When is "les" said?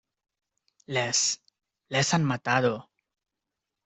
0.97-1.19, 1.97-2.13